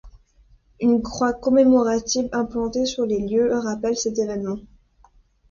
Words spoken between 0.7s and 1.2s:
Une